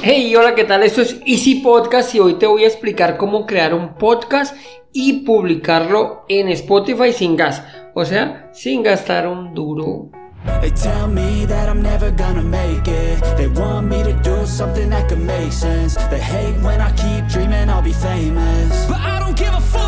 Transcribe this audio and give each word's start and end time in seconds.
Hey, 0.00 0.34
hola, 0.36 0.54
¿qué 0.54 0.62
tal? 0.62 0.84
Esto 0.84 1.02
es 1.02 1.20
Easy 1.26 1.56
Podcast 1.56 2.14
y 2.14 2.20
hoy 2.20 2.34
te 2.34 2.46
voy 2.46 2.62
a 2.62 2.68
explicar 2.68 3.16
cómo 3.16 3.46
crear 3.46 3.74
un 3.74 3.94
podcast 3.94 4.54
y 4.92 5.24
publicarlo 5.24 6.24
en 6.28 6.48
Spotify 6.50 7.12
sin 7.12 7.36
gas, 7.36 7.64
o 7.94 8.04
sea, 8.04 8.48
sin 8.52 8.84
gastar 8.84 9.26
un 9.26 9.54
duro. 9.54 10.10
They 10.60 10.70
tell 10.70 11.08
me 11.08 11.46
that 11.46 11.68
I'm 11.68 11.82
never 11.82 12.12
gonna 12.12 12.42
make 12.42 12.86
it. 12.86 13.20
They 13.36 13.48
want 13.48 13.88
me 13.88 14.02
to 14.04 14.12
do 14.22 14.46
something 14.46 14.88
that 14.90 15.08
could 15.08 15.18
make 15.18 15.52
sense. 15.52 15.96
They 16.10 16.20
hate 16.20 16.56
when 16.62 16.80
I 16.80 16.92
keep 16.92 17.26
dreaming 17.28 17.68
I'll 17.68 17.82
be 17.82 17.92
famous. 17.92 18.86
But 18.86 18.98
I 18.98 19.18
don't 19.18 19.36
give 19.36 19.52
a 19.52 19.60
fuck, 19.60 19.78
I'ma 19.78 19.78
keep 19.78 19.78
chasing. 19.78 19.87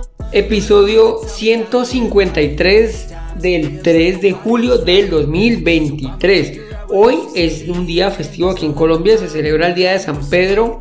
Episodio 0.33 1.19
153 1.27 3.13
del 3.35 3.81
3 3.81 4.21
de 4.21 4.31
julio 4.31 4.77
del 4.77 5.09
2023. 5.09 6.61
Hoy 6.87 7.17
es 7.35 7.67
un 7.67 7.85
día 7.85 8.09
festivo 8.11 8.49
aquí 8.49 8.65
en 8.65 8.71
Colombia, 8.71 9.17
se 9.17 9.27
celebra 9.27 9.67
el 9.67 9.75
Día 9.75 9.91
de 9.91 9.99
San 9.99 10.29
Pedro 10.29 10.79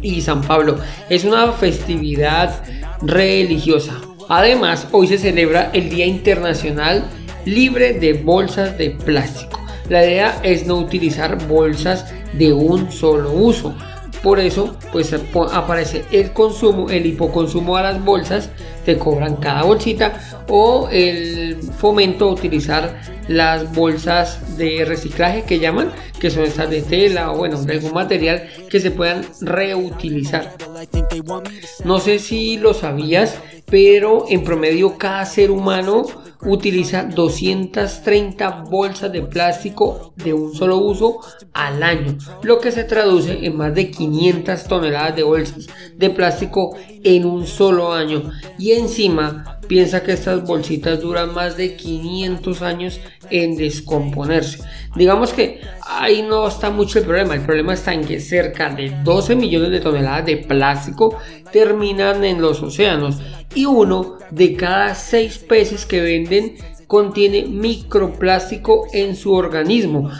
y 0.00 0.22
San 0.22 0.40
Pablo. 0.40 0.78
Es 1.10 1.24
una 1.24 1.52
festividad 1.52 2.64
religiosa. 3.02 4.00
Además, 4.30 4.88
hoy 4.92 5.06
se 5.06 5.18
celebra 5.18 5.70
el 5.74 5.90
Día 5.90 6.06
Internacional 6.06 7.10
Libre 7.44 7.92
de 7.92 8.14
Bolsas 8.14 8.78
de 8.78 8.88
Plástico. 8.88 9.60
La 9.90 10.02
idea 10.02 10.40
es 10.42 10.64
no 10.66 10.76
utilizar 10.78 11.46
bolsas 11.46 12.06
de 12.32 12.54
un 12.54 12.90
solo 12.90 13.32
uso. 13.32 13.74
Por 14.22 14.40
eso, 14.40 14.76
pues 14.92 15.14
aparece 15.52 16.04
el 16.10 16.32
consumo, 16.32 16.90
el 16.90 17.06
hipoconsumo 17.06 17.76
a 17.76 17.82
las 17.82 18.04
bolsas, 18.04 18.50
te 18.84 18.98
cobran 18.98 19.36
cada 19.36 19.62
bolsita, 19.62 20.44
o 20.48 20.88
el 20.90 21.56
fomento 21.78 22.28
a 22.28 22.32
utilizar 22.32 23.00
las 23.28 23.72
bolsas 23.74 24.56
de 24.56 24.84
reciclaje 24.84 25.42
que 25.42 25.58
llaman, 25.58 25.92
que 26.18 26.30
son 26.30 26.44
estas 26.44 26.70
de 26.70 26.82
tela 26.82 27.30
o 27.30 27.36
bueno, 27.36 27.62
de 27.62 27.74
algún 27.74 27.92
material 27.92 28.48
que 28.68 28.80
se 28.80 28.90
puedan 28.90 29.24
reutilizar. 29.40 30.56
No 31.84 32.00
sé 32.00 32.18
si 32.18 32.56
lo 32.56 32.74
sabías, 32.74 33.36
pero 33.70 34.24
en 34.28 34.44
promedio 34.44 34.96
cada 34.96 35.24
ser 35.24 35.50
humano 35.50 36.06
utiliza 36.42 37.02
230 37.04 38.64
bolsas 38.70 39.12
de 39.12 39.22
plástico 39.22 40.12
de 40.16 40.32
un 40.32 40.54
solo 40.54 40.78
uso 40.78 41.18
al 41.52 41.82
año, 41.82 42.16
lo 42.42 42.60
que 42.60 42.70
se 42.70 42.84
traduce 42.84 43.44
en 43.44 43.56
más 43.56 43.74
de 43.74 43.90
500 43.90 44.64
toneladas 44.64 45.16
de 45.16 45.22
bolsas 45.24 45.66
de 45.96 46.10
plástico 46.10 46.76
en 47.02 47.26
un 47.26 47.46
solo 47.46 47.92
año. 47.92 48.30
Y 48.58 48.72
encima 48.72 49.57
piensa 49.68 50.02
que 50.02 50.12
estas 50.12 50.44
bolsitas 50.44 51.00
duran 51.00 51.32
más 51.34 51.56
de 51.56 51.76
500 51.76 52.62
años 52.62 53.00
en 53.30 53.56
descomponerse. 53.56 54.60
Digamos 54.96 55.32
que 55.32 55.60
ahí 55.86 56.22
no 56.22 56.48
está 56.48 56.70
mucho 56.70 56.98
el 56.98 57.04
problema, 57.04 57.34
el 57.34 57.42
problema 57.42 57.74
está 57.74 57.92
en 57.92 58.04
que 58.04 58.18
cerca 58.18 58.70
de 58.70 58.92
12 59.04 59.36
millones 59.36 59.70
de 59.70 59.80
toneladas 59.80 60.26
de 60.26 60.38
plástico 60.38 61.16
terminan 61.52 62.24
en 62.24 62.40
los 62.40 62.62
océanos 62.62 63.18
y 63.54 63.66
uno 63.66 64.18
de 64.30 64.56
cada 64.56 64.94
6 64.94 65.38
peces 65.48 65.86
que 65.86 66.00
venden 66.00 66.56
contiene 66.86 67.44
microplástico 67.44 68.86
en 68.92 69.14
su 69.14 69.32
organismo. 69.32 70.10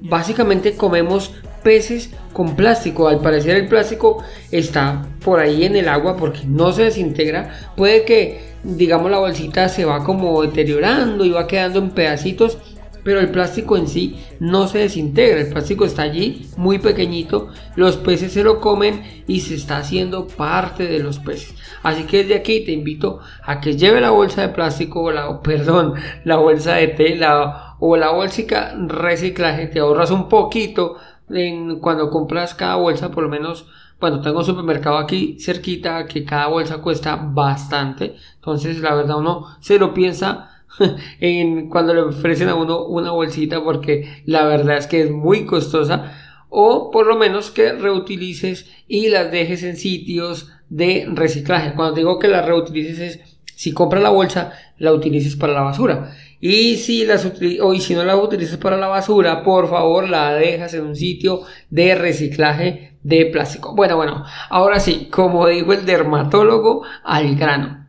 Básicamente 0.00 0.74
comemos 0.74 1.30
peces 1.62 2.10
con 2.34 2.54
plástico. 2.54 3.08
Al 3.08 3.20
parecer 3.20 3.56
el 3.56 3.68
plástico 3.68 4.22
está 4.50 5.06
por 5.24 5.40
ahí 5.40 5.64
en 5.64 5.76
el 5.76 5.88
agua 5.88 6.18
porque 6.18 6.40
no 6.46 6.72
se 6.72 6.82
desintegra. 6.82 7.72
Puede 7.74 8.04
que, 8.04 8.52
digamos, 8.62 9.10
la 9.10 9.18
bolsita 9.18 9.70
se 9.70 9.86
va 9.86 10.04
como 10.04 10.42
deteriorando 10.42 11.24
y 11.24 11.30
va 11.30 11.46
quedando 11.46 11.78
en 11.78 11.92
pedacitos 11.92 12.58
pero 13.04 13.20
el 13.20 13.28
plástico 13.28 13.76
en 13.76 13.86
sí 13.86 14.18
no 14.40 14.66
se 14.66 14.78
desintegra, 14.78 15.40
el 15.40 15.48
plástico 15.48 15.84
está 15.84 16.02
allí 16.02 16.48
muy 16.56 16.78
pequeñito, 16.78 17.50
los 17.76 17.98
peces 17.98 18.32
se 18.32 18.42
lo 18.42 18.60
comen 18.60 19.24
y 19.28 19.40
se 19.40 19.54
está 19.54 19.76
haciendo 19.76 20.26
parte 20.26 20.86
de 20.86 20.98
los 20.98 21.18
peces. 21.18 21.54
Así 21.82 22.04
que 22.04 22.18
desde 22.18 22.34
aquí 22.34 22.64
te 22.64 22.72
invito 22.72 23.20
a 23.44 23.60
que 23.60 23.76
lleve 23.76 24.00
la 24.00 24.10
bolsa 24.10 24.40
de 24.40 24.48
plástico 24.48 25.02
o 25.02 25.12
la, 25.12 25.42
perdón, 25.42 25.94
la 26.24 26.36
bolsa 26.36 26.76
de 26.76 26.88
tela 26.88 27.76
o 27.78 27.96
la 27.96 28.10
bolsica 28.10 28.74
reciclaje, 28.88 29.66
te 29.66 29.80
ahorras 29.80 30.10
un 30.10 30.28
poquito 30.28 30.96
en, 31.30 31.80
cuando 31.80 32.10
compras 32.10 32.54
cada 32.54 32.76
bolsa, 32.76 33.10
por 33.10 33.24
lo 33.24 33.28
menos 33.28 33.66
bueno, 34.00 34.20
tengo 34.20 34.40
un 34.40 34.44
supermercado 34.44 34.98
aquí 34.98 35.38
cerquita 35.40 36.06
que 36.06 36.24
cada 36.24 36.48
bolsa 36.48 36.78
cuesta 36.78 37.16
bastante. 37.16 38.16
Entonces, 38.34 38.80
la 38.80 38.94
verdad, 38.94 39.18
uno 39.18 39.46
se 39.60 39.78
lo 39.78 39.94
piensa 39.94 40.50
en 41.20 41.68
cuando 41.70 41.94
le 41.94 42.02
ofrecen 42.02 42.48
a 42.48 42.54
uno 42.54 42.84
una 42.84 43.12
bolsita 43.12 43.62
porque 43.62 44.22
la 44.26 44.44
verdad 44.44 44.76
es 44.78 44.86
que 44.86 45.02
es 45.02 45.10
muy 45.10 45.46
costosa 45.46 46.12
o 46.48 46.90
por 46.90 47.06
lo 47.06 47.16
menos 47.16 47.50
que 47.50 47.72
reutilices 47.72 48.70
y 48.86 49.08
las 49.08 49.30
dejes 49.32 49.62
en 49.62 49.76
sitios 49.76 50.50
de 50.68 51.06
reciclaje. 51.10 51.74
Cuando 51.74 51.96
digo 51.96 52.18
que 52.18 52.28
las 52.28 52.44
reutilices 52.44 52.98
es 52.98 53.33
si 53.56 53.72
compras 53.72 54.02
la 54.02 54.10
bolsa 54.10 54.52
la 54.78 54.92
utilices 54.92 55.36
para 55.36 55.52
la 55.52 55.62
basura 55.62 56.14
y 56.40 56.76
si 56.76 57.04
las 57.04 57.24
o 57.62 57.74
si 57.74 57.94
no 57.94 58.04
la 58.04 58.16
utilizas 58.16 58.58
para 58.58 58.76
la 58.76 58.88
basura 58.88 59.42
por 59.42 59.68
favor 59.68 60.08
la 60.08 60.34
dejas 60.34 60.74
en 60.74 60.84
un 60.84 60.96
sitio 60.96 61.42
de 61.70 61.94
reciclaje 61.94 62.96
de 63.02 63.26
plástico. 63.26 63.74
Bueno, 63.74 63.96
bueno, 63.96 64.24
ahora 64.48 64.80
sí, 64.80 65.08
como 65.10 65.46
dijo 65.46 65.74
el 65.74 65.84
dermatólogo 65.84 66.84
al 67.04 67.36
grano. 67.36 67.86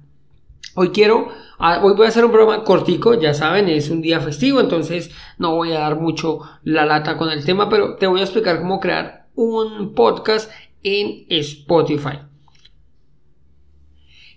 Hoy 0.75 0.89
quiero 0.89 1.29
Ah, 1.57 1.79
hoy 1.81 1.93
voy 1.93 2.05
a 2.05 2.09
hacer 2.09 2.25
un 2.25 2.31
programa 2.31 2.63
cortico, 2.65 3.13
ya 3.13 3.33
saben, 3.33 3.69
es 3.69 3.89
un 3.89 4.01
día 4.01 4.19
festivo, 4.19 4.59
entonces 4.59 5.09
no 5.37 5.55
voy 5.55 5.71
a 5.71 5.79
dar 5.79 5.97
mucho 5.97 6.41
la 6.63 6.85
lata 6.85 7.15
con 7.17 7.29
el 7.29 7.45
tema, 7.45 7.69
pero 7.69 7.95
te 7.95 8.07
voy 8.07 8.19
a 8.19 8.23
explicar 8.23 8.59
cómo 8.59 8.81
crear 8.81 9.27
un 9.35 9.93
podcast 9.93 10.51
en 10.83 11.25
Spotify. 11.29 12.19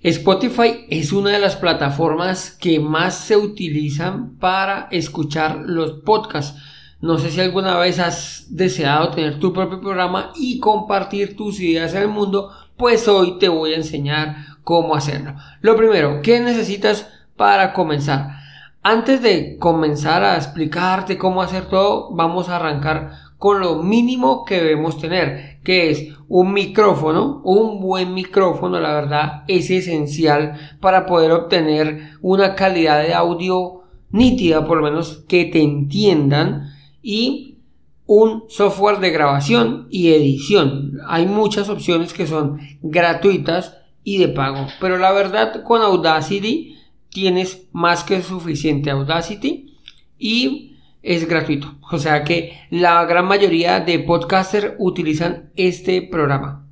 Spotify 0.03 0.87
es 0.91 1.13
una 1.13 1.31
de 1.31 1.41
las 1.41 1.57
plataformas 1.57 2.53
que 2.53 2.79
más 2.79 3.17
se 3.17 3.37
utilizan 3.37 4.37
para 4.37 4.87
escuchar 4.93 5.57
los 5.67 6.03
podcasts. 6.05 6.57
No 7.01 7.19
sé 7.19 7.33
si 7.33 7.41
alguna 7.41 7.77
vez 7.79 7.99
has 7.99 8.47
deseado 8.49 9.11
tener 9.11 9.41
tu 9.41 9.53
propio 9.53 9.81
programa 9.81 10.33
y 10.37 10.61
compartir 10.61 11.37
tus 11.37 11.59
ideas 11.59 11.97
al 11.97 12.07
mundo, 12.07 12.53
pues 12.77 13.09
hoy 13.09 13.41
te 13.41 13.49
voy 13.49 13.73
a 13.73 13.79
enseñar 13.79 14.37
cómo 14.63 14.95
hacerlo. 14.95 15.35
Lo 15.63 15.77
primero, 15.77 16.23
¿qué 16.23 16.39
necesitas 16.39 17.09
para 17.37 17.73
comenzar? 17.73 18.39
Antes 18.85 19.21
de 19.21 19.57
comenzar 19.59 20.23
a 20.23 20.37
explicarte 20.37 21.19
cómo 21.19 21.43
hacer 21.43 21.67
todo, 21.67 22.15
vamos 22.15 22.49
a 22.49 22.57
arrancar 22.57 23.11
con 23.39 23.61
lo 23.61 23.83
mínimo 23.83 24.45
que 24.45 24.57
debemos 24.57 24.99
tener, 24.99 25.59
que 25.63 25.91
es 25.91 26.09
un 26.29 26.53
micrófono, 26.53 27.41
un 27.45 27.81
buen 27.81 28.13
micrófono, 28.13 28.81
la 28.81 28.93
verdad, 28.93 29.45
es 29.47 29.71
esencial 29.71 30.59
para 30.81 31.07
poder 31.07 31.31
obtener 31.31 32.11
una 32.21 32.55
calidad 32.55 33.03
de 33.03 33.15
audio 33.15 33.83
nítida, 34.11 34.67
por 34.67 34.79
lo 34.79 34.85
menos 34.85 35.25
que 35.29 35.45
te 35.45 35.63
entiendan, 35.63 36.69
y 37.01 37.59
un 38.07 38.45
software 38.49 38.99
de 38.99 39.11
grabación 39.11 39.87
y 39.91 40.09
edición. 40.09 40.99
Hay 41.07 41.27
muchas 41.27 41.69
opciones 41.69 42.13
que 42.13 42.27
son 42.27 42.59
gratuitas 42.83 43.77
y 44.03 44.17
de 44.19 44.29
pago. 44.29 44.67
Pero 44.81 44.97
la 44.97 45.13
verdad 45.13 45.63
con 45.63 45.83
Audacity 45.83 46.77
tienes 47.11 47.69
más 47.73 48.05
que 48.05 48.23
suficiente 48.23 48.91
Audacity 48.91 49.75
y 50.19 50.78
es 51.03 51.29
gratuito. 51.29 51.75
O 51.91 51.99
sea 51.99 52.25
que 52.25 52.59
la 52.71 53.05
gran 53.05 53.27
mayoría 53.27 53.81
de 53.81 53.99
podcasters 53.99 54.75
utilizan 54.79 55.51
este 55.57 56.03
programa. 56.03 56.67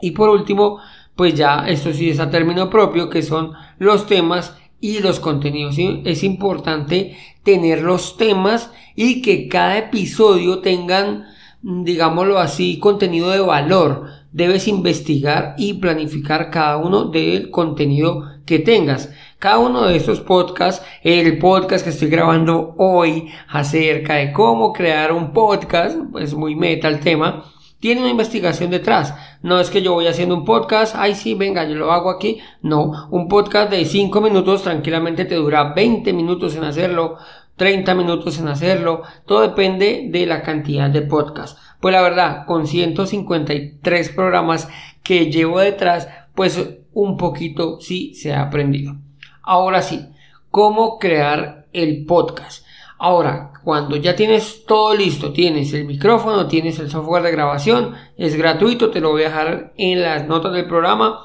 Y 0.00 0.12
por 0.12 0.28
último, 0.28 0.78
pues 1.14 1.34
ya 1.34 1.66
esto 1.68 1.92
sí 1.92 2.10
es 2.10 2.20
a 2.20 2.30
término 2.30 2.68
propio, 2.68 3.08
que 3.08 3.22
son 3.22 3.52
los 3.78 4.06
temas 4.06 4.56
y 4.80 5.00
los 5.00 5.20
contenidos. 5.20 5.76
Es 6.04 6.22
importante 6.22 7.16
tener 7.42 7.82
los 7.82 8.16
temas 8.16 8.70
y 8.94 9.22
que 9.22 9.48
cada 9.48 9.78
episodio 9.78 10.58
tengan, 10.58 11.24
digámoslo 11.62 12.38
así, 12.38 12.78
contenido 12.78 13.30
de 13.30 13.40
valor 13.40 14.06
debes 14.32 14.68
investigar 14.68 15.54
y 15.56 15.74
planificar 15.74 16.50
cada 16.50 16.76
uno 16.76 17.06
del 17.06 17.50
contenido 17.50 18.35
que 18.46 18.60
tengas. 18.60 19.10
Cada 19.38 19.58
uno 19.58 19.82
de 19.82 19.96
estos 19.96 20.20
podcasts, 20.20 20.84
el 21.02 21.38
podcast 21.38 21.84
que 21.84 21.90
estoy 21.90 22.08
grabando 22.08 22.74
hoy 22.78 23.30
acerca 23.48 24.14
de 24.14 24.32
cómo 24.32 24.72
crear 24.72 25.12
un 25.12 25.32
podcast, 25.32 25.98
es 26.18 26.34
muy 26.34 26.54
meta 26.54 26.88
el 26.88 27.00
tema, 27.00 27.44
tiene 27.80 28.00
una 28.00 28.10
investigación 28.10 28.70
detrás. 28.70 29.14
No 29.42 29.60
es 29.60 29.68
que 29.68 29.82
yo 29.82 29.92
voy 29.92 30.06
haciendo 30.06 30.34
un 30.34 30.44
podcast, 30.44 30.94
ay 30.96 31.14
sí, 31.14 31.34
venga, 31.34 31.68
yo 31.68 31.74
lo 31.74 31.92
hago 31.92 32.08
aquí. 32.08 32.38
No, 32.62 33.08
un 33.10 33.28
podcast 33.28 33.70
de 33.70 33.84
5 33.84 34.20
minutos 34.20 34.62
tranquilamente 34.62 35.24
te 35.24 35.34
dura 35.34 35.74
20 35.74 36.12
minutos 36.12 36.56
en 36.56 36.64
hacerlo, 36.64 37.16
30 37.56 37.94
minutos 37.94 38.38
en 38.38 38.48
hacerlo. 38.48 39.02
Todo 39.26 39.42
depende 39.42 40.08
de 40.10 40.24
la 40.24 40.42
cantidad 40.42 40.88
de 40.88 41.02
podcast. 41.02 41.58
Pues 41.80 41.92
la 41.92 42.00
verdad, 42.00 42.46
con 42.46 42.66
153 42.66 44.08
programas 44.10 44.68
que 45.02 45.30
llevo 45.30 45.60
detrás, 45.60 46.08
pues 46.34 46.78
un 46.96 47.18
poquito 47.18 47.78
sí 47.78 48.14
se 48.14 48.32
ha 48.32 48.40
aprendido. 48.40 48.96
Ahora 49.42 49.82
sí, 49.82 50.06
¿cómo 50.50 50.98
crear 50.98 51.66
el 51.74 52.06
podcast? 52.06 52.64
Ahora, 52.96 53.52
cuando 53.62 53.96
ya 53.96 54.16
tienes 54.16 54.64
todo 54.64 54.94
listo, 54.94 55.30
tienes 55.34 55.74
el 55.74 55.84
micrófono, 55.84 56.48
tienes 56.48 56.78
el 56.78 56.90
software 56.90 57.22
de 57.22 57.32
grabación, 57.32 57.94
es 58.16 58.34
gratuito, 58.36 58.90
te 58.90 59.02
lo 59.02 59.10
voy 59.10 59.22
a 59.22 59.26
dejar 59.26 59.74
en 59.76 60.00
las 60.00 60.26
notas 60.26 60.54
del 60.54 60.66
programa 60.66 61.20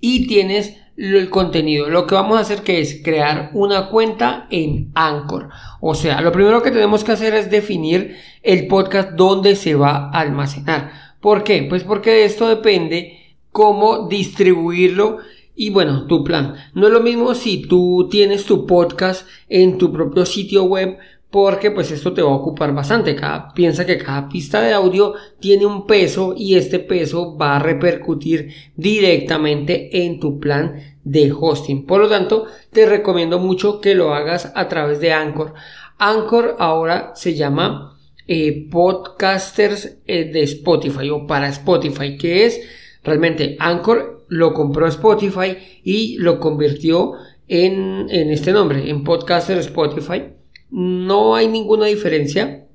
y 0.00 0.26
tienes 0.26 0.76
el 0.98 1.30
contenido. 1.30 1.88
Lo 1.88 2.06
que 2.06 2.14
vamos 2.14 2.36
a 2.36 2.42
hacer 2.42 2.60
que 2.60 2.82
es 2.82 3.00
crear 3.02 3.48
una 3.54 3.88
cuenta 3.88 4.46
en 4.50 4.90
Anchor. 4.94 5.48
O 5.80 5.94
sea, 5.94 6.20
lo 6.20 6.30
primero 6.30 6.62
que 6.62 6.70
tenemos 6.70 7.04
que 7.04 7.12
hacer 7.12 7.32
es 7.32 7.50
definir 7.50 8.18
el 8.42 8.66
podcast 8.66 9.12
donde 9.12 9.56
se 9.56 9.76
va 9.76 10.10
a 10.12 10.20
almacenar. 10.20 10.92
¿Por 11.22 11.42
qué? 11.42 11.62
Pues 11.62 11.84
porque 11.84 12.10
de 12.10 12.24
esto 12.26 12.46
depende 12.46 13.25
cómo 13.56 14.06
distribuirlo 14.06 15.16
y 15.54 15.70
bueno, 15.70 16.06
tu 16.06 16.22
plan. 16.22 16.56
No 16.74 16.88
es 16.88 16.92
lo 16.92 17.00
mismo 17.00 17.34
si 17.34 17.62
tú 17.62 18.06
tienes 18.10 18.44
tu 18.44 18.66
podcast 18.66 19.26
en 19.48 19.78
tu 19.78 19.90
propio 19.90 20.26
sitio 20.26 20.64
web 20.64 20.98
porque 21.30 21.70
pues 21.70 21.90
esto 21.90 22.12
te 22.12 22.20
va 22.20 22.32
a 22.32 22.34
ocupar 22.34 22.74
bastante. 22.74 23.16
Cada, 23.16 23.54
piensa 23.54 23.86
que 23.86 23.96
cada 23.96 24.28
pista 24.28 24.60
de 24.60 24.74
audio 24.74 25.14
tiene 25.40 25.64
un 25.64 25.86
peso 25.86 26.34
y 26.36 26.56
este 26.56 26.80
peso 26.80 27.34
va 27.38 27.56
a 27.56 27.58
repercutir 27.58 28.50
directamente 28.76 30.04
en 30.04 30.20
tu 30.20 30.38
plan 30.38 30.98
de 31.02 31.32
hosting. 31.32 31.86
Por 31.86 32.02
lo 32.02 32.10
tanto, 32.10 32.44
te 32.70 32.84
recomiendo 32.84 33.38
mucho 33.38 33.80
que 33.80 33.94
lo 33.94 34.12
hagas 34.12 34.52
a 34.54 34.68
través 34.68 35.00
de 35.00 35.14
Anchor. 35.14 35.54
Anchor 35.96 36.56
ahora 36.58 37.12
se 37.14 37.34
llama 37.34 37.98
eh, 38.28 38.68
Podcasters 38.70 39.96
eh, 40.06 40.30
de 40.30 40.42
Spotify 40.42 41.08
o 41.08 41.26
para 41.26 41.48
Spotify, 41.48 42.18
que 42.18 42.44
es 42.44 42.60
realmente 43.06 43.56
Anchor 43.60 44.26
lo 44.28 44.52
compró 44.52 44.86
Spotify 44.88 45.56
y 45.82 46.18
lo 46.18 46.40
convirtió 46.40 47.12
en, 47.48 48.10
este 48.10 48.52
nombre, 48.52 48.90
en 48.90 49.04
Podcaster 49.04 49.58
Spotify. 49.58 50.24
No 50.70 51.36
hay 51.36 51.48
ninguna 51.48 51.86
diferencia. 51.86 52.66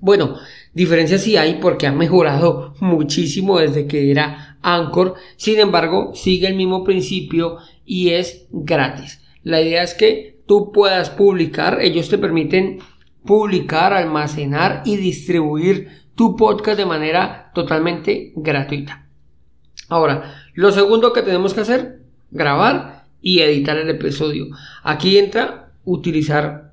Bueno, 0.00 0.36
diferencia 0.74 1.18
sí 1.18 1.36
hay 1.36 1.54
porque 1.60 1.86
ha 1.86 1.92
mejorado 1.92 2.74
muchísimo 2.80 3.58
desde 3.58 3.86
que 3.86 4.10
era 4.10 4.58
Anchor. 4.60 5.14
Sin 5.36 5.58
embargo, 5.60 6.12
sigue 6.14 6.48
el 6.48 6.56
mismo 6.56 6.84
principio 6.84 7.58
y 7.86 8.10
es 8.10 8.46
gratis. 8.50 9.20
La 9.44 9.62
idea 9.62 9.82
es 9.82 9.94
que 9.94 10.40
tú 10.46 10.72
puedas 10.72 11.10
publicar, 11.10 11.78
ellos 11.80 12.08
te 12.08 12.18
permiten 12.18 12.80
publicar, 13.24 13.92
almacenar 13.92 14.82
y 14.84 14.96
distribuir 14.96 15.88
tu 16.14 16.34
podcast 16.34 16.78
de 16.78 16.86
manera 16.86 17.52
totalmente 17.54 18.32
gratuita. 18.34 19.07
Ahora, 19.88 20.42
lo 20.54 20.70
segundo 20.72 21.12
que 21.12 21.22
tenemos 21.22 21.54
que 21.54 21.60
hacer, 21.60 22.00
grabar 22.30 23.04
y 23.22 23.40
editar 23.40 23.78
el 23.78 23.90
episodio. 23.90 24.46
Aquí 24.82 25.18
entra 25.18 25.70
utilizar 25.84 26.68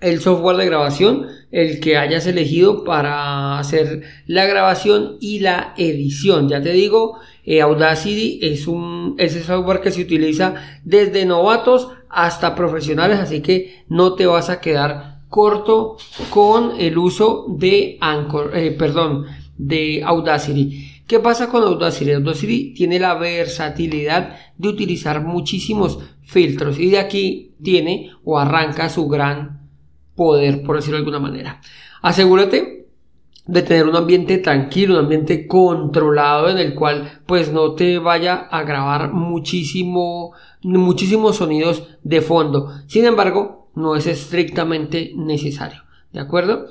el 0.00 0.20
software 0.20 0.56
de 0.56 0.66
grabación, 0.66 1.26
el 1.50 1.80
que 1.80 1.96
hayas 1.96 2.26
elegido 2.26 2.84
para 2.84 3.58
hacer 3.58 4.02
la 4.26 4.44
grabación 4.44 5.16
y 5.20 5.40
la 5.40 5.74
edición. 5.76 6.48
Ya 6.48 6.62
te 6.62 6.72
digo, 6.72 7.18
eh, 7.44 7.62
Audacity 7.62 8.40
es 8.42 8.66
un 8.66 9.16
software 9.44 9.80
que 9.80 9.90
se 9.90 10.02
utiliza 10.02 10.54
desde 10.84 11.24
novatos 11.24 11.88
hasta 12.08 12.54
profesionales, 12.54 13.18
así 13.18 13.40
que 13.40 13.84
no 13.88 14.14
te 14.14 14.26
vas 14.26 14.50
a 14.50 14.60
quedar 14.60 15.20
corto 15.28 15.96
con 16.30 16.72
el 16.78 16.98
uso 16.98 17.46
de 17.48 17.98
Anchor, 18.00 18.56
eh, 18.56 18.70
perdón, 18.72 19.26
de 19.56 20.02
Audacity. 20.04 20.95
¿Qué 21.06 21.20
pasa 21.20 21.48
con 21.48 21.62
Audacity? 21.62 22.12
Audacity 22.12 22.74
tiene 22.74 22.98
la 22.98 23.14
versatilidad 23.14 24.36
de 24.58 24.68
utilizar 24.68 25.22
muchísimos 25.22 26.00
filtros 26.22 26.80
y 26.80 26.90
de 26.90 26.98
aquí 26.98 27.54
tiene 27.62 28.10
o 28.24 28.38
arranca 28.38 28.88
su 28.88 29.06
gran 29.06 29.70
poder, 30.16 30.64
por 30.64 30.76
decirlo 30.76 30.96
de 30.96 31.02
alguna 31.02 31.20
manera. 31.20 31.60
Asegúrate 32.02 32.88
de 33.46 33.62
tener 33.62 33.86
un 33.86 33.94
ambiente 33.94 34.38
tranquilo, 34.38 34.94
un 34.94 35.04
ambiente 35.04 35.46
controlado 35.46 36.48
en 36.48 36.58
el 36.58 36.74
cual 36.74 37.20
pues 37.24 37.52
no 37.52 37.74
te 37.74 37.98
vaya 37.98 38.34
a 38.34 38.64
grabar 38.64 39.12
muchísimo, 39.12 40.32
muchísimos 40.62 41.36
sonidos 41.36 41.86
de 42.02 42.20
fondo. 42.20 42.72
Sin 42.88 43.04
embargo, 43.04 43.70
no 43.76 43.94
es 43.94 44.08
estrictamente 44.08 45.12
necesario. 45.14 45.82
¿De 46.12 46.18
acuerdo? 46.18 46.66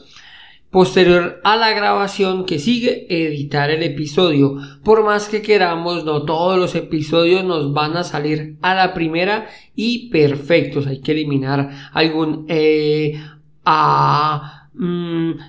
Posterior 0.75 1.39
a 1.45 1.56
la 1.56 1.72
grabación 1.72 2.44
que 2.44 2.60
sigue, 2.60 3.07
editar 3.07 3.69
el 3.69 3.81
episodio. 3.81 4.57
Por 4.83 5.06
más 5.06 5.30
que 5.30 5.42
queramos, 5.42 6.04
no 6.04 6.25
todos 6.25 6.60
los 6.60 6.75
episodios 6.75 7.45
nos 7.45 7.72
van 7.72 7.95
a 7.95 8.04
salir 8.04 8.57
a 8.62 8.75
la 8.75 8.94
primera 8.94 9.48
y 9.74 10.10
perfectos. 10.10 10.86
Hay 10.86 11.00
que 11.00 11.13
eliminar 11.13 11.69
algún 11.94 12.45
eh, 12.50 13.18
ah, 13.63 14.68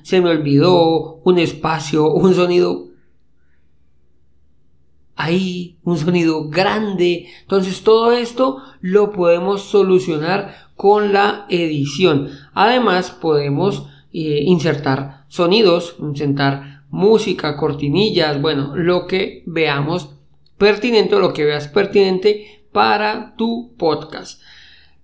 se 0.04 0.20
me 0.20 0.30
olvidó, 0.30 1.16
un 1.24 1.40
espacio, 1.40 2.08
un 2.08 2.32
sonido 2.32 2.90
ahí, 5.16 5.76
un 5.82 5.98
sonido 5.98 6.48
grande. 6.48 7.26
Entonces 7.40 7.82
todo 7.82 8.12
esto 8.12 8.58
lo 8.80 9.10
podemos 9.10 9.62
solucionar 9.62 10.54
con 10.76 11.12
la 11.12 11.46
edición. 11.48 12.28
Además 12.54 13.10
podemos 13.10 13.88
eh, 14.18 14.44
insertar 14.44 15.26
sonidos, 15.28 15.96
insertar 15.98 16.84
música, 16.88 17.54
cortinillas, 17.56 18.40
bueno, 18.40 18.74
lo 18.74 19.06
que 19.06 19.42
veamos 19.44 20.08
pertinente 20.56 21.16
o 21.16 21.20
lo 21.20 21.34
que 21.34 21.44
veas 21.44 21.68
pertinente 21.68 22.64
para 22.72 23.34
tu 23.36 23.74
podcast. 23.76 24.40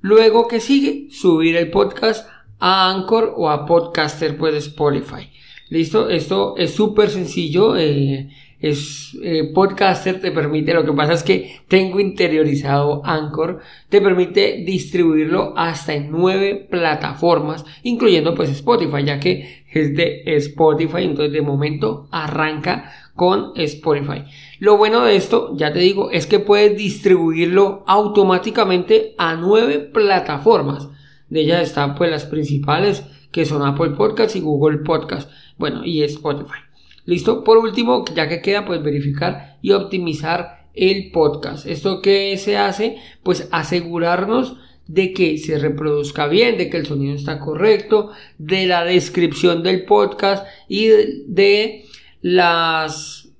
Luego 0.01 0.49
que 0.49 0.61
sigue, 0.61 1.09
subir 1.11 1.57
el 1.57 1.71
podcast 1.71 2.27
a 2.59 2.91
Anchor 2.91 3.35
o 3.37 3.51
a 3.51 3.67
Podcaster 3.67 4.39
pues 4.39 4.55
Spotify. 4.55 5.31
Listo, 5.69 6.09
esto 6.09 6.55
es 6.57 6.73
súper 6.75 7.11
sencillo. 7.11 7.77
Eh, 7.77 8.31
es 8.63 9.19
eh, 9.23 9.51
podcaster 9.53 10.21
te 10.21 10.31
permite, 10.31 10.73
lo 10.73 10.85
que 10.85 10.93
pasa 10.93 11.13
es 11.13 11.25
que 11.25 11.61
tengo 11.67 11.99
interiorizado 11.99 13.03
Anchor, 13.05 13.59
te 13.89 14.01
permite 14.01 14.63
distribuirlo 14.65 15.53
hasta 15.57 15.95
en 15.95 16.13
nueve 16.13 16.69
plataformas, 16.71 17.65
incluyendo 17.83 18.35
pues 18.35 18.51
Spotify, 18.51 19.05
ya 19.05 19.19
que 19.19 19.65
es 19.73 19.97
de 19.97 20.23
Spotify, 20.37 21.03
entonces 21.03 21.33
de 21.33 21.43
momento 21.43 22.07
arranca 22.13 22.93
con 23.17 23.53
Spotify. 23.57 24.25
Lo 24.61 24.77
bueno 24.77 25.05
de 25.05 25.17
esto, 25.17 25.55
ya 25.57 25.73
te 25.73 25.81
digo, 25.81 26.13
es 26.13 26.27
que 26.27 26.39
puedes 26.39 26.77
distribuirlo 26.77 27.83
automáticamente 27.89 29.15
a 29.19 29.35
nueve 29.35 29.81
plataformas. 29.81 30.89
De 31.29 31.41
ellas 31.41 31.63
están 31.63 31.97
pues 31.97 32.11
las 32.11 32.27
principales 32.27 33.05
que 33.33 33.45
son 33.45 33.67
Apple 33.67 33.91
Podcast 33.91 34.37
y 34.37 34.41
Google 34.41 34.79
Podcast. 34.79 35.29
Bueno, 35.59 35.85
y 35.85 36.03
Spotify. 36.03 36.62
Listo. 37.05 37.45
Por 37.45 37.59
último, 37.59 38.05
ya 38.15 38.29
que 38.29 38.41
queda, 38.41 38.65
pues 38.65 38.83
verificar 38.83 39.59
y 39.63 39.73
optimizar 39.73 40.69
el 40.75 41.11
podcast. 41.11 41.67
¿Esto 41.67 42.01
que 42.01 42.37
se 42.39 42.57
hace? 42.57 42.99
Pues 43.23 43.49
asegurarnos 43.53 44.57
de 44.87 45.13
que 45.13 45.39
se 45.39 45.59
reproduzca 45.59 46.27
bien, 46.27 46.59
de 46.59 46.69
que 46.69 46.77
el 46.77 46.87
sonido 46.87 47.15
está 47.15 47.39
correcto, 47.39 48.11
de 48.39 48.67
la 48.67 48.85
descripción 48.85 49.63
del 49.63 49.85
podcast 49.85 50.47
y 50.69 50.89
de, 51.27 51.87
la 52.21 52.87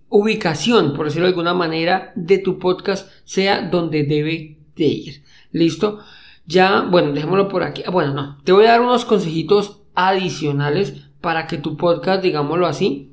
ubicación, 0.09 0.95
por 0.95 1.07
decirlo 1.07 1.27
de 1.27 1.31
alguna 1.31 1.55
manera, 1.55 2.13
de 2.17 2.39
tu 2.39 2.59
podcast 2.59 3.09
sea 3.25 3.63
donde 3.63 4.03
debe 4.03 4.59
de 4.77 4.85
ir. 4.85 5.23
¿Listo? 5.53 6.01
Ya, 6.47 6.81
bueno, 6.81 7.13
dejémoslo 7.13 7.49
por 7.49 7.63
aquí. 7.63 7.83
Bueno, 7.91 8.13
no, 8.13 8.39
te 8.43 8.53
voy 8.53 8.67
a 8.67 8.71
dar 8.71 8.81
unos 8.81 9.05
consejitos 9.05 9.83
adicionales 9.95 10.95
para 11.21 11.47
que 11.47 11.59
tu 11.59 11.77
podcast, 11.77 12.23
digámoslo 12.23 12.67
así, 12.67 13.12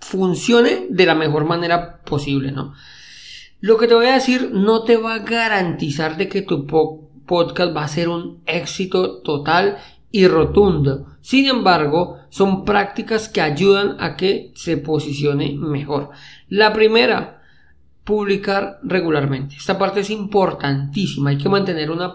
funcione 0.00 0.86
de 0.88 1.06
la 1.06 1.14
mejor 1.14 1.44
manera 1.44 2.02
posible, 2.02 2.52
¿no? 2.52 2.74
Lo 3.60 3.78
que 3.78 3.88
te 3.88 3.94
voy 3.94 4.06
a 4.06 4.14
decir 4.14 4.50
no 4.52 4.82
te 4.82 4.96
va 4.96 5.14
a 5.14 5.18
garantizar 5.20 6.16
de 6.16 6.28
que 6.28 6.42
tu 6.42 6.66
podcast 6.66 7.76
va 7.76 7.84
a 7.84 7.88
ser 7.88 8.08
un 8.08 8.42
éxito 8.46 9.22
total 9.22 9.78
y 10.10 10.28
rotundo. 10.28 11.06
Sin 11.20 11.46
embargo, 11.46 12.18
son 12.28 12.64
prácticas 12.64 13.28
que 13.28 13.40
ayudan 13.40 13.96
a 13.98 14.16
que 14.16 14.52
se 14.54 14.76
posicione 14.76 15.54
mejor. 15.54 16.10
La 16.48 16.72
primera, 16.72 17.42
publicar 18.04 18.78
regularmente. 18.84 19.56
Esta 19.56 19.78
parte 19.78 20.00
es 20.00 20.10
importantísima. 20.10 21.30
Hay 21.30 21.38
que 21.38 21.48
mantener 21.48 21.90
una, 21.90 22.14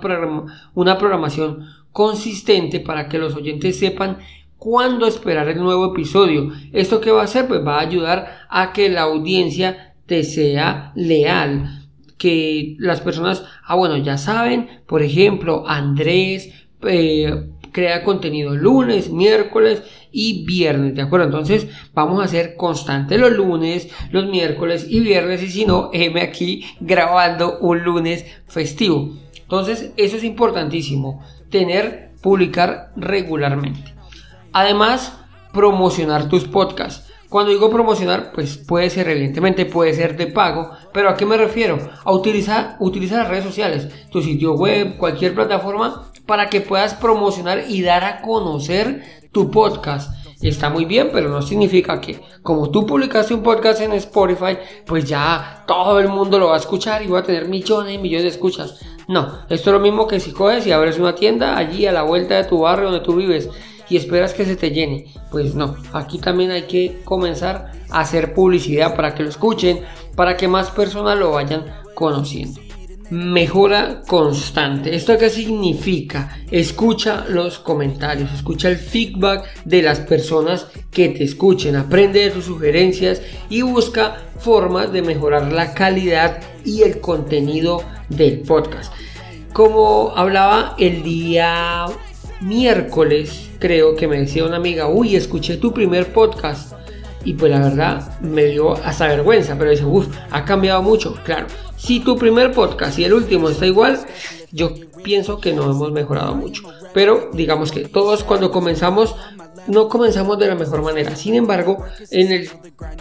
una 0.73 0.97
programación 0.97 1.67
consistente 1.91 2.79
para 2.79 3.09
que 3.09 3.19
los 3.19 3.35
oyentes 3.35 3.77
sepan 3.77 4.19
cuándo 4.61 5.07
esperar 5.07 5.49
el 5.49 5.57
nuevo 5.57 5.87
episodio. 5.87 6.51
¿Esto 6.71 7.01
qué 7.01 7.09
va 7.09 7.21
a 7.21 7.23
hacer? 7.23 7.47
Pues 7.47 7.65
va 7.65 7.79
a 7.79 7.81
ayudar 7.81 8.45
a 8.47 8.73
que 8.73 8.89
la 8.89 9.01
audiencia 9.01 9.95
te 10.05 10.23
sea 10.23 10.91
leal 10.93 11.87
que 12.19 12.75
las 12.77 13.01
personas, 13.01 13.43
ah 13.65 13.73
bueno, 13.73 13.97
ya 13.97 14.19
saben, 14.19 14.69
por 14.85 15.01
ejemplo, 15.01 15.63
Andrés 15.67 16.53
eh, 16.83 17.49
crea 17.71 18.03
contenido 18.03 18.55
lunes, 18.55 19.09
miércoles 19.09 19.81
y 20.11 20.45
viernes, 20.45 20.93
¿de 20.93 21.01
acuerdo? 21.01 21.25
Entonces 21.25 21.67
vamos 21.95 22.21
a 22.21 22.25
hacer 22.25 22.55
constante 22.55 23.17
los 23.17 23.31
lunes, 23.31 23.89
los 24.11 24.27
miércoles 24.27 24.85
y 24.87 24.99
viernes 24.99 25.41
y 25.41 25.49
si 25.49 25.65
no, 25.65 25.89
M 25.91 26.21
aquí 26.21 26.67
grabando 26.79 27.57
un 27.61 27.81
lunes 27.81 28.27
festivo. 28.45 29.17
Entonces 29.41 29.91
eso 29.97 30.17
es 30.17 30.23
importantísimo, 30.23 31.25
tener, 31.49 32.11
publicar 32.21 32.91
regularmente. 32.95 34.00
Además, 34.53 35.17
promocionar 35.53 36.29
tus 36.29 36.45
podcasts. 36.45 37.11
Cuando 37.29 37.51
digo 37.51 37.69
promocionar, 37.69 38.33
pues 38.33 38.57
puede 38.57 38.89
ser, 38.89 39.07
evidentemente, 39.07 39.65
puede 39.65 39.93
ser 39.93 40.17
de 40.17 40.27
pago, 40.27 40.71
pero 40.91 41.09
¿a 41.09 41.15
qué 41.15 41.25
me 41.25 41.37
refiero? 41.37 41.79
A 42.03 42.11
utilizar, 42.11 42.75
utilizar 42.79 43.19
las 43.19 43.29
redes 43.29 43.45
sociales, 43.45 43.87
tu 44.11 44.21
sitio 44.21 44.53
web, 44.55 44.97
cualquier 44.97 45.33
plataforma, 45.33 46.11
para 46.25 46.49
que 46.49 46.59
puedas 46.59 46.93
promocionar 46.93 47.63
y 47.69 47.83
dar 47.83 48.03
a 48.03 48.21
conocer 48.21 49.03
tu 49.31 49.49
podcast. 49.49 50.11
Está 50.41 50.69
muy 50.69 50.85
bien, 50.85 51.09
pero 51.13 51.29
no 51.29 51.41
significa 51.41 52.01
que 52.01 52.19
como 52.41 52.69
tú 52.69 52.85
publicaste 52.85 53.33
un 53.33 53.43
podcast 53.43 53.79
en 53.79 53.93
Spotify, 53.93 54.57
pues 54.85 55.05
ya 55.05 55.63
todo 55.67 55.99
el 55.99 56.09
mundo 56.09 56.39
lo 56.39 56.47
va 56.47 56.55
a 56.55 56.59
escuchar 56.59 57.03
y 57.03 57.07
va 57.07 57.19
a 57.19 57.23
tener 57.23 57.47
millones 57.47 57.93
y 57.93 57.97
millones 57.97 58.23
de 58.23 58.29
escuchas. 58.29 58.79
No, 59.07 59.45
esto 59.49 59.69
es 59.69 59.73
lo 59.73 59.79
mismo 59.79 60.07
que 60.07 60.19
si 60.19 60.31
coges 60.31 60.65
y 60.65 60.71
abres 60.71 60.97
una 60.99 61.15
tienda 61.15 61.55
allí 61.55 61.85
a 61.85 61.91
la 61.91 62.01
vuelta 62.01 62.35
de 62.35 62.43
tu 62.43 62.59
barrio 62.59 62.89
donde 62.89 63.05
tú 63.05 63.15
vives 63.15 63.49
y 63.91 63.97
esperas 63.97 64.33
que 64.33 64.45
se 64.45 64.55
te 64.55 64.71
llene. 64.71 65.05
Pues 65.29 65.53
no, 65.53 65.75
aquí 65.91 66.17
también 66.17 66.51
hay 66.51 66.63
que 66.63 67.01
comenzar 67.03 67.73
a 67.89 67.99
hacer 67.99 68.33
publicidad 68.33 68.95
para 68.95 69.13
que 69.13 69.23
lo 69.23 69.29
escuchen, 69.29 69.81
para 70.15 70.37
que 70.37 70.47
más 70.47 70.71
personas 70.71 71.19
lo 71.19 71.31
vayan 71.31 71.65
conociendo. 71.93 72.61
Mejora 73.09 74.01
constante. 74.07 74.95
¿Esto 74.95 75.17
qué 75.17 75.29
significa? 75.29 76.37
Escucha 76.49 77.25
los 77.27 77.59
comentarios, 77.59 78.31
escucha 78.31 78.69
el 78.69 78.77
feedback 78.77 79.45
de 79.65 79.81
las 79.81 79.99
personas 79.99 80.67
que 80.89 81.09
te 81.09 81.25
escuchen, 81.25 81.75
aprende 81.75 82.21
de 82.21 82.29
tus 82.29 82.45
sugerencias 82.45 83.21
y 83.49 83.61
busca 83.61 84.21
formas 84.39 84.93
de 84.93 85.01
mejorar 85.01 85.51
la 85.51 85.73
calidad 85.73 86.39
y 86.63 86.83
el 86.83 87.01
contenido 87.01 87.83
del 88.07 88.39
podcast. 88.39 88.93
Como 89.51 90.13
hablaba 90.15 90.75
el 90.79 91.03
día 91.03 91.87
miércoles, 92.41 93.49
creo 93.59 93.95
que 93.95 94.07
me 94.07 94.19
decía 94.19 94.45
una 94.45 94.57
amiga, 94.57 94.87
uy, 94.87 95.15
escuché 95.15 95.57
tu 95.57 95.73
primer 95.73 96.11
podcast. 96.11 96.73
Y 97.23 97.33
pues 97.33 97.51
la 97.51 97.59
verdad 97.59 98.19
me 98.21 98.45
dio 98.45 98.73
hasta 98.73 99.07
vergüenza, 99.07 99.55
pero 99.57 99.69
dice, 99.69 99.85
uff, 99.85 100.07
ha 100.31 100.43
cambiado 100.43 100.81
mucho. 100.81 101.15
Claro, 101.23 101.47
si 101.77 101.99
tu 101.99 102.17
primer 102.17 102.51
podcast 102.51 102.97
y 102.97 103.03
el 103.03 103.13
último 103.13 103.49
está 103.49 103.67
igual, 103.67 103.99
yo 104.51 104.73
pienso 105.03 105.39
que 105.39 105.53
no 105.53 105.69
hemos 105.69 105.91
mejorado 105.91 106.35
mucho. 106.35 106.63
Pero 106.93 107.29
digamos 107.33 107.71
que 107.71 107.81
todos 107.81 108.23
cuando 108.23 108.51
comenzamos 108.51 109.15
no 109.67 109.89
comenzamos 109.89 110.37
de 110.39 110.47
la 110.47 110.55
mejor 110.55 110.81
manera. 110.81 111.15
Sin 111.15 111.35
embargo, 111.35 111.83
en 112.09 112.31
el 112.31 112.49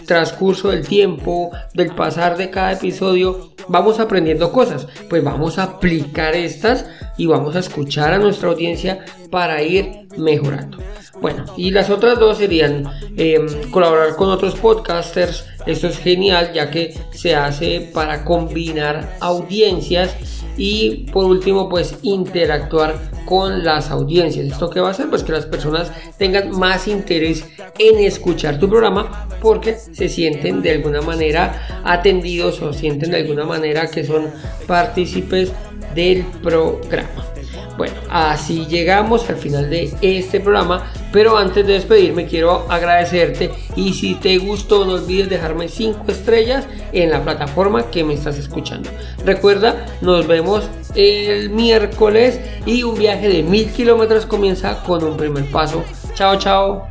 transcurso 0.05 0.69
del 0.69 0.87
tiempo, 0.87 1.51
del 1.73 1.93
pasar 1.95 2.37
de 2.37 2.49
cada 2.49 2.73
episodio, 2.73 3.51
vamos 3.67 3.99
aprendiendo 3.99 4.51
cosas. 4.51 4.87
Pues 5.09 5.23
vamos 5.23 5.57
a 5.57 5.63
aplicar 5.63 6.35
estas 6.35 6.85
y 7.17 7.25
vamos 7.25 7.55
a 7.55 7.59
escuchar 7.59 8.13
a 8.13 8.19
nuestra 8.19 8.49
audiencia 8.49 9.05
para 9.29 9.61
ir 9.63 10.07
mejorando. 10.17 10.77
Bueno, 11.21 11.45
y 11.55 11.71
las 11.71 11.89
otras 11.89 12.17
dos 12.19 12.39
serían 12.39 12.89
em, 13.15 13.47
colaborar 13.69 14.15
con 14.15 14.29
otros 14.29 14.55
podcasters. 14.55 15.45
Esto 15.65 15.87
es 15.87 15.97
genial 15.99 16.51
ya 16.53 16.71
que 16.71 16.97
se 17.11 17.35
hace 17.35 17.91
para 17.93 18.25
combinar 18.25 19.17
audiencias 19.19 20.15
y 20.57 21.07
por 21.11 21.25
último 21.25 21.69
pues 21.69 21.95
interactuar 22.01 22.95
con 23.25 23.63
las 23.63 23.91
audiencias. 23.91 24.45
¿Esto 24.45 24.69
qué 24.69 24.79
va 24.79 24.89
a 24.89 24.91
hacer? 24.91 25.09
Pues 25.09 25.23
que 25.23 25.31
las 25.31 25.45
personas 25.45 25.91
tengan 26.17 26.51
más 26.51 26.87
interés 26.87 27.45
en 27.79 27.99
escuchar 27.99 28.59
tu 28.59 28.69
programa 28.69 29.27
porque 29.41 29.75
se 29.75 30.09
sienten 30.09 30.61
de 30.61 30.71
alguna 30.71 31.01
manera 31.01 31.81
atendidos 31.83 32.61
o 32.61 32.73
sienten 32.73 33.11
de 33.11 33.17
alguna 33.17 33.45
manera 33.45 33.87
que 33.87 34.03
son 34.03 34.27
partícipes 34.67 35.51
del 35.95 36.23
programa. 36.43 37.30
Bueno, 37.81 37.95
así 38.11 38.67
llegamos 38.67 39.27
al 39.27 39.37
final 39.37 39.67
de 39.71 39.91
este 40.03 40.39
programa, 40.39 40.91
pero 41.11 41.35
antes 41.35 41.65
de 41.65 41.73
despedirme 41.73 42.27
quiero 42.27 42.71
agradecerte 42.71 43.49
y 43.75 43.95
si 43.95 44.13
te 44.13 44.37
gustó 44.37 44.85
no 44.85 44.93
olvides 44.93 45.31
dejarme 45.31 45.67
5 45.67 46.03
estrellas 46.09 46.67
en 46.93 47.09
la 47.09 47.23
plataforma 47.23 47.89
que 47.89 48.03
me 48.03 48.13
estás 48.13 48.37
escuchando. 48.37 48.91
Recuerda, 49.25 49.87
nos 50.01 50.27
vemos 50.27 50.69
el 50.93 51.49
miércoles 51.49 52.39
y 52.67 52.83
un 52.83 52.99
viaje 52.99 53.27
de 53.27 53.41
mil 53.41 53.71
kilómetros 53.71 54.27
comienza 54.27 54.83
con 54.83 55.03
un 55.03 55.17
primer 55.17 55.49
paso. 55.49 55.83
Chao, 56.13 56.37
chao. 56.37 56.90